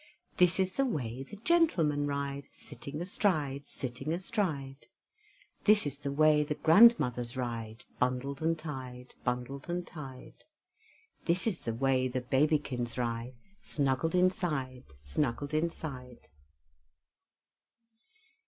This 0.37 0.59
is 0.59 0.71
the 0.71 0.85
way 0.87 1.21
the 1.21 1.35
gentlemen 1.35 2.07
ride 2.07 2.47
Sitting 2.51 3.03
astride, 3.03 3.67
sitting 3.67 4.11
astride! 4.11 4.87
This 5.65 5.85
is 5.85 5.99
the 5.99 6.11
way 6.11 6.43
the 6.43 6.55
grandmothers 6.55 7.37
ride 7.37 7.85
Bundled 7.99 8.41
and 8.41 8.57
tied, 8.57 9.13
bundled 9.23 9.69
and 9.69 9.85
tied! 9.85 10.45
This 11.25 11.45
is 11.45 11.59
the 11.59 11.75
way 11.75 12.07
the 12.07 12.21
babykins 12.21 12.97
ride 12.97 13.35
Snuggled 13.61 14.15
inside, 14.15 14.85
snuggled 14.97 15.53
inside! 15.53 16.29